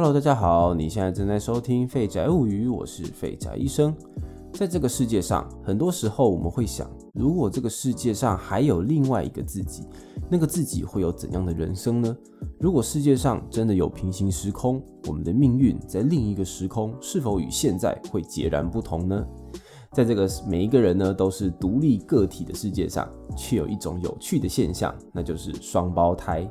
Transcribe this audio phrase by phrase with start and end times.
[0.00, 3.92] Hello，大家好，你现在正在收听《废宅物语》，我是废宅医生。
[4.52, 9.82] 在这个世界上，很多时候我们会想，如果这个世界上还有另外一个自己，
[10.30, 12.16] 那个自己会有怎样的人生呢？
[12.60, 19.26] 如果世界上真的有平行时空，我们的命运在另一个时空是否与现在会截然不同呢？
[19.90, 26.48] 在这个每一个人呢都是独立个体的世界上，却有一种有趣的现象，那就是双胞胎。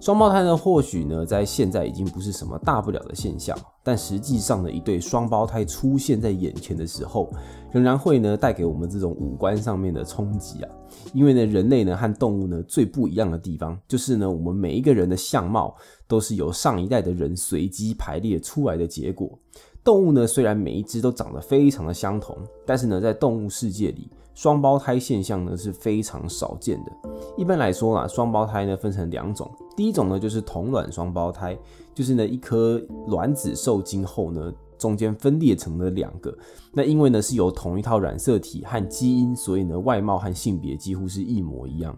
[0.00, 3.54] 双胞胎呢，或许呢，在现在已经不是什么大不了的现象，
[3.84, 7.30] 但实际上呢，一对双胞胎出现在眼前的时候，
[7.70, 10.70] 仍然会呢带给我们这种五官上面的冲击啊。
[11.12, 15.76] 因为呢，人类呢和动物呢最不一样的地方，就是呢，我们每一个人的相貌
[16.08, 19.38] 都是由上一代的人随机排列出来的结果。
[19.82, 26.92] 动物呢，虽然每一只都长得非常的相同，但是呢，在动物世界里，双胞胎现象呢是非常少见的。
[27.36, 29.50] 一般来说啊，双胞胎呢分成两种。
[29.76, 31.58] 第一种呢，就是同卵双胞胎，
[31.94, 36.36] 就是呢一颗卵子受精后呢，中间分裂成了两个。
[36.72, 41.96] 那因为呢是由同一套染色体和基因，所以呢外貌和性别几乎是一模一样。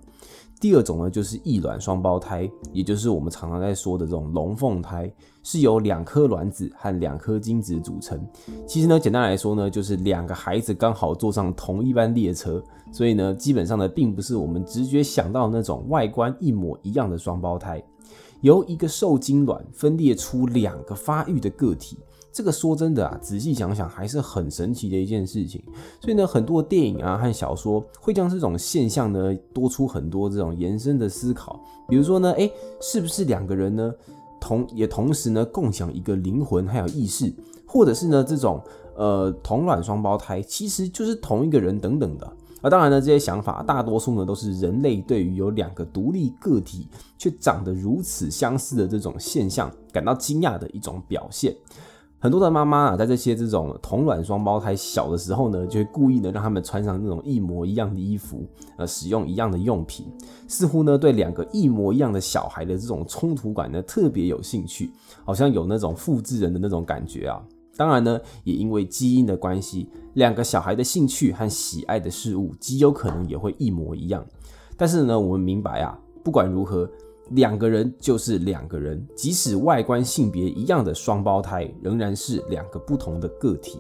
[0.61, 8.25] 第二种呢，就是异卵双胞胎，也就是我们常常在说的这种龙凤胎，是由两颗卵子和两颗精子组成。
[8.65, 17.83] 其实呢，简单来说呢，就是两个孩子刚好坐上同一班列车，所以呢，基本上呢，并不是我们直觉想到那种外观一模一样的双胞胎，
[18.43, 21.99] 由一个受精卵分裂出两个发育的个体。
[22.35, 25.63] 这个说真的啊，仔细想想还是很神奇的一件事情。
[26.01, 31.63] 所以呢，很多电影啊和小说会将这种现象呢多出很多这种延伸的思考。
[31.89, 33.93] 比如说呢，诶，是不是两个人呢
[34.41, 37.31] 同也同时呢共享一个灵魂还有意识，
[37.67, 38.59] 或者是呢这种
[38.97, 42.37] 呃同卵双胞胎其实就是同一个人等等的。
[42.63, 51.55] 而当然呢，这些想法大多数呢都是人类对于有两个独立个体却长得如此相似的这种现象感到惊讶的一种表现。
[52.21, 58.47] 很多的妈妈啊，在这些这种同卵双胞胎小的时候呢，就会故意的让他们穿上那种一模一样的衣服，
[58.77, 60.07] 呃，使用一样的用品，
[60.47, 64.93] 似乎呢对两个一模一样的小孩的这种冲突感呢特别有兴趣，
[65.25, 67.43] 好像有那种复制人的那种感觉啊。
[67.77, 74.25] 当然呢，也因为基因的关系，两个小孩的兴趣和喜爱的事物极有可能也会一模一样。
[74.77, 76.89] 但是呢，我们明白啊，不管如何。
[77.31, 83.79] 两个人就是两个人，即使外观性别一样的双胞胎，仍然是两个不同的个体。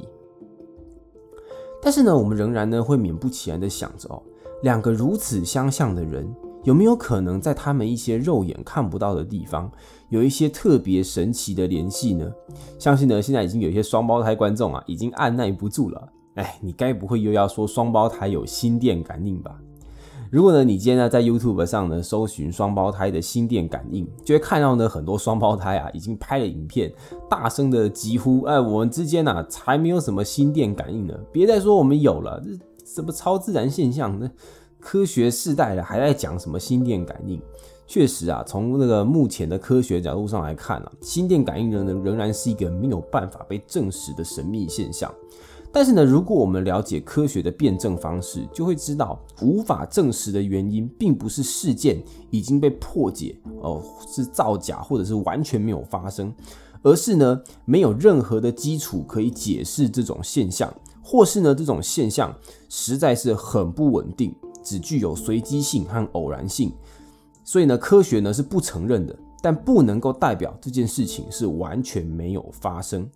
[1.82, 4.22] 但是呢，我们仍然呢会勉不其然的想着哦，
[4.62, 6.26] 两个如此相像的人，
[6.64, 9.70] 有没有可能在他们一些肉眼看不到的地方，
[10.10, 12.30] 有一些特别神奇的联系呢？
[12.78, 16.08] 相信呢，现在已经有一些双胞胎观众啊，已经按耐不住了。
[16.34, 19.58] 哎，你该不会又要说双胞胎有心电感应吧？
[20.30, 26.90] 如果呢，你今天呢在 YouTube 上呢搜寻双胞胎的心电感应，就会看到呢很多双胞胎啊已经拍了影片，
[27.28, 32.50] 大声的疾呼：“哎，我们之间啊才没有什么心电感应呢，别再说我们有了，这
[32.94, 34.18] 什么超自然现象？
[34.18, 34.30] 那
[34.82, 37.40] 科学世代了还在讲什么心电感应？
[37.86, 45.12] 确实啊，从那个目前的科学角度上来看啊，心电感应呢仍然是一个没有办法被证实的神秘现象。”
[45.74, 56.30] 但是呢，如果我们了解科学的辩证方式，就会知道无法证实的原因，并不是事件已经被破解，哦，是造假，或者是完全没有发生，
[56.82, 60.70] 而是呢，没有任何的基础可以解释这种现象，
[61.02, 62.34] 或是呢，这种现象
[62.68, 66.72] 实在是很不稳定，只具有随机性和偶然性，
[67.44, 73.08] 所以呢，科学呢是不承认的，但不能够代表这件事情是完全没有发生。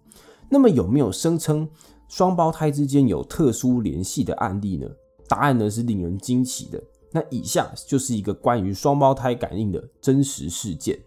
[0.48, 1.68] 那么有没有声称？
[2.08, 4.86] 双胞胎之间有特殊联系的案例呢？
[5.28, 6.80] 答案呢是令人惊奇的。
[7.10, 10.98] 那以下就是一个关于双胞胎感应的真实事件。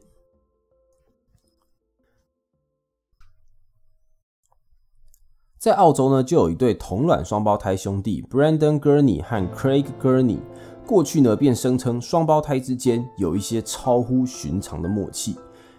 [5.59, 10.37] 在澳洲呢，就有一对同卵双胞胎兄弟 Brandon Gurney 和 Craig Gurney，
[10.85, 15.35] 过去呢便声称双胞胎之间有一些超乎寻常的默契。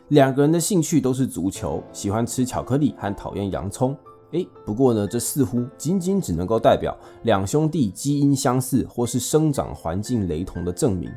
[0.09, 3.97] 两个人的兴趣都是足球，喜欢吃巧克力和讨厌洋葱。
[4.33, 11.11] 诶，不过呢，这似乎仅仅只能够代表两兄弟基因相似或是生长环境雷同的证明。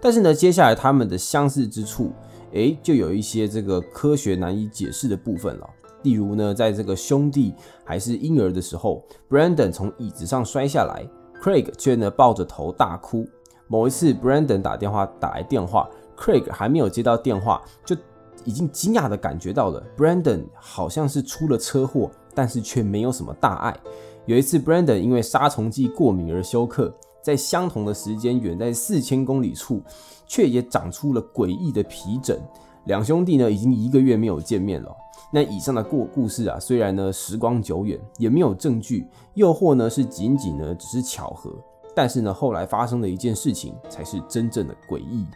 [0.00, 2.10] 但是呢，接下来他们的相似之处，
[2.52, 5.68] 诶，就有一些这个科学难以解释的部分了。
[6.02, 7.54] 例如呢，在这个兄弟
[7.84, 11.06] 还是婴儿的时候，Brandon 从椅子上摔下来
[11.42, 13.26] ，Craig 却呢抱着头大哭。
[13.66, 17.96] 某一次，Brandon 打电话打来电话，Craig 还没有接到电话，就
[18.44, 22.10] 已经惊讶的感觉到了，Brandon 好像是出了车祸。
[22.34, 23.76] 但是却没有什么大碍。
[24.24, 29.82] 有一次，Brandon 因为杀虫剂过敏而休克，在相同的时间，远在四千公里处，
[30.24, 32.40] 却也长出了诡异的皮疹。
[32.84, 34.96] 两兄弟呢已经一个月没有见面了。
[35.30, 41.52] 那以上的故故事啊，虽然呢时光久远，也没有证据，又或呢是仅仅呢只是巧合，
[41.94, 45.26] 但是呢后来发生的一件事情才是真正的诡异。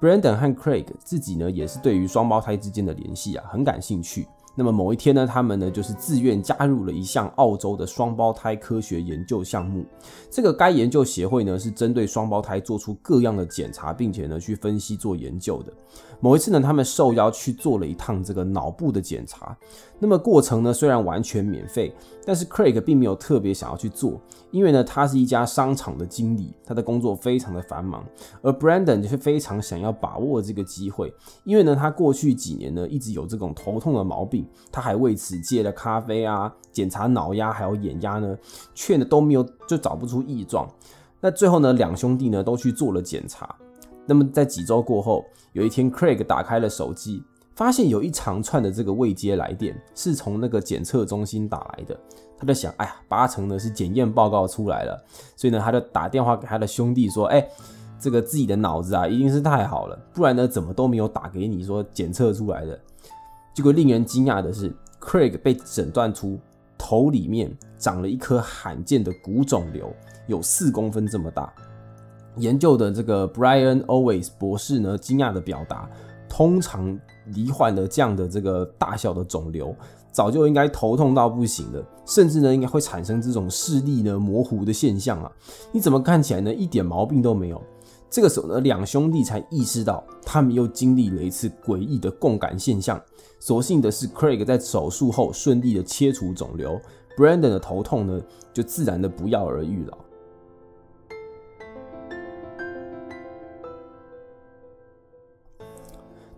[0.00, 4.26] Brandon 和 Craig 自己呢也是对于双胞胎之间的联系啊很感兴趣。
[4.56, 9.84] 那么某一天呢，他们呢就是自愿加入了一项澳洲的双胞胎科学研究项目。
[10.30, 15.72] 这个该研究协会呢是针对双胞胎做出各样的检查，并且呢去分析做研究的。
[16.20, 19.56] 某一次呢，他们受邀去做了一趟这个脑部的检查。
[19.98, 24.20] 那么过程呢虽然完全免费，但是 Craig 并没有特别想要去做，
[24.50, 28.04] 因为呢他是一家商场的经理，他的工作非常的繁忙。
[28.40, 31.12] 而 Brandon 就是非常想要把握这个机会，
[31.44, 34.43] 因为呢他过去几年呢一直有这种头痛的毛病。
[34.72, 38.36] 他还为此戒了咖啡啊，检查脑压还有眼压呢，
[38.74, 40.68] 却呢都没有就找不出异状。
[41.20, 43.54] 那最后呢，两兄弟呢都去做了检查。
[44.06, 47.22] 那么在几周过后，有一天，Craig 打开了手机，
[47.54, 51.98] 发现有一长串的这个未接来电是从那个检测中心打来的。
[52.36, 55.02] 他在想，哎呀，八成呢是检验报告出来了，
[55.36, 57.48] 所以呢他就打电话给他的兄弟说，哎，
[57.98, 62.78] 这个自己的脑子啊一定是太好了，不然呢怎么都没有打给你说检测出来的。
[63.54, 66.36] 结果令人惊讶的是，Craig 被诊断出
[66.76, 69.94] 头里面长了一颗罕见的骨肿瘤，
[70.26, 71.54] 有四公分这么大。
[72.38, 75.88] 研究的这个 Brian Always 博士呢，惊讶的表达：
[76.28, 79.72] 通常罹患的这样的这个大小的肿瘤，
[80.10, 85.30] 早就应该头痛到不行了，甚至呢应该会产生这种视力呢模糊的现象啊！
[85.70, 87.62] 你怎么看起来呢一点毛病都没有？
[88.14, 93.02] 这个时候呢，两兄弟才意识到，他们又经历了一次诡异的共感现象。
[93.40, 96.80] 所幸的是，Craig 在手术后顺利的切除肿瘤
[97.16, 98.22] ，Brandon 的头痛呢
[98.52, 99.98] 就自然的不药而愈了。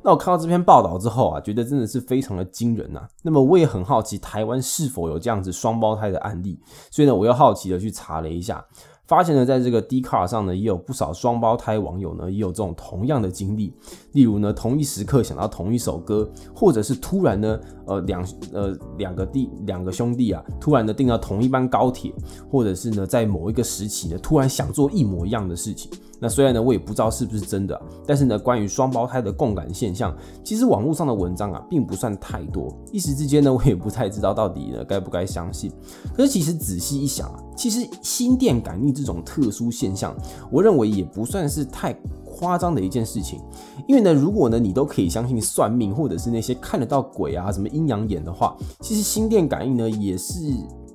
[0.03, 3.07] 那我看到这篇报道之后啊，觉得真的是非常的惊人呐。
[3.23, 6.59] 那么我也很好奇，台湾是否有这样子双胞胎的案例？
[6.91, 8.65] 所以呢，我又好奇的去查了一下。
[9.07, 13.73] 发现呢，在这个 d c a r 上呢，也有不少双胞胎网友呢，也有这种同样的经历。
[14.13, 22.13] 例如呢，同一时刻想到同一首歌，或者是突然呢，呃，两呃两个弟两个兄弟啊，突然的订到同一班高铁，
[22.51, 25.91] 或者是呢，在某一个时期呢，突然想做一模一样的事情。
[26.19, 32.75] 那虽然呢，我也不知道是不是真的，但是呢，关于双胞胎的共感现象，其实网络上的文章啊，并不算太多。
[32.93, 35.71] 一时之间呢，我也不太知道到底呢该不该相信。
[36.15, 40.17] 可是其实仔细一想啊，其实心电感应这种特殊现象，
[40.51, 41.93] 我认为也不算是太
[42.25, 43.41] 夸张的一件事情。
[43.87, 50.35] 因为呢，如果呢你都可以相信算命，或者是那些看得到鬼啊、什么阴阳眼的话，其实心电感应呢也是。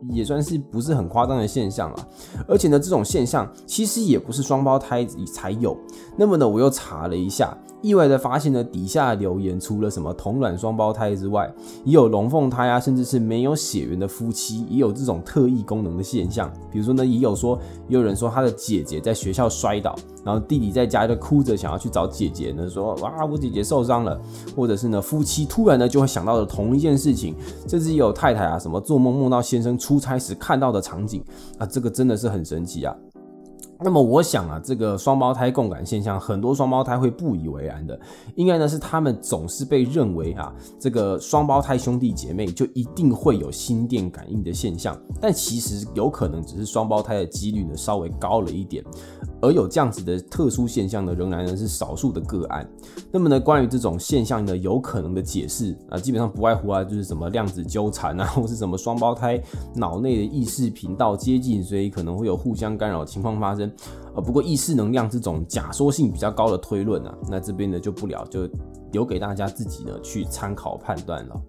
[0.10, 2.08] 也算是不是很夸张的现象了，
[2.48, 5.78] 而且呢，这种现象其实也不是双胞胎才有。
[6.18, 7.58] 那么呢，我又查了一下。
[7.82, 11.52] 意外的发现呢，底下留言除了什么同卵双胞胎之外，
[11.84, 16.52] 也有龙凤胎啊，甚至是没有血缘的夫妻，也有这种特异功能的现象。
[16.72, 24.22] 比如说呢，也有说，也有人说他的姐姐在学校摔倒，然后弟弟在家就哭着想要去找姐姐呢，说哇，我姐姐受伤了，
[24.56, 27.36] 或者是呢，夫妻突然呢就会想到了同一件事情，
[27.68, 31.22] 甚至有太太啊什么做梦梦到先生出出差时看到的场景
[31.58, 32.96] 啊，这个真的是很神奇啊。
[33.84, 38.00] 那么我想啊，这个双胞胎共感现象，很多双胞胎会不以为然的，
[38.36, 48.82] 应该呢是他们总是被认为啊，这个双胞胎兄弟姐妹就一定会有心电感应的现象，但其实有可能只是双胞胎的几率呢稍微高了一点，
[49.42, 52.70] 而有这样子的特殊现象呢，仍然呢是少数的个案。
[53.12, 59.42] 那么呢，关于这种现象呢，有可能的解释啊，基本上不外乎啊，就是什么量子纠缠啊， 或是什么双胞胎
[59.76, 63.72] 脑内的意识频道接近，所以可能会有互相干扰情况发生。
[64.16, 68.48] 呃，不过意识能量这种假说性比较高的推论啊，那这边呢就不聊，就
[68.92, 71.42] 留给大家自己呢去参考判断了。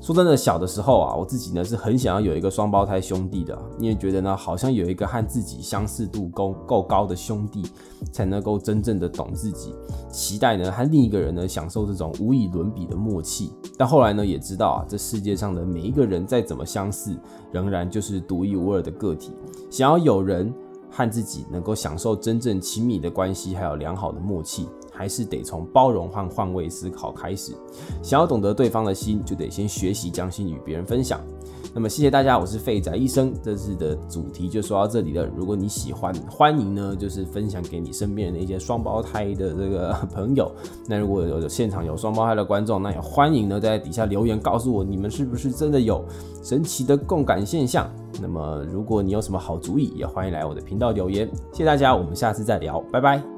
[0.00, 7.62] 说真的，小的时候啊，我自己呢是很想要有一个双胞胎兄弟的，因为觉得呢好像有一个和自己相似度够够高的兄弟，
[8.12, 9.74] 才能够真正的懂自己，
[10.10, 13.52] 期待呢和另一个人呢享受这种无以伦比的默契。
[13.76, 17.14] 但后来呢也知道啊，这世界上的每一个人再怎么相似，
[17.52, 19.32] 仍然就是独一无二的个体，
[19.70, 20.52] 想要有人。
[20.90, 24.66] 和自己能够享受真正亲密的关系，还有良好的默契，
[24.98, 27.52] 还是得从包容和换位思考开始。
[28.02, 31.20] 想要懂得对方的心，就得先学习将心与别人分享。
[31.72, 35.24] 那么谢谢大家，我是废仔医生，这次的主题就说到这里了。
[35.36, 40.50] 如果你喜欢，欢迎呢就是分享给你身边的一些双胞胎的这个朋友。
[40.88, 46.04] 那如果有现场有双胞胎的观众，那也欢迎呢在底下留言告诉我，你们是不是真的有
[46.42, 47.88] 神奇的共感现象？
[48.20, 51.28] 那么如果你有什么好主意，也欢迎来我的频道留言。
[51.52, 53.37] 谢谢大家，我们下次再聊，拜拜。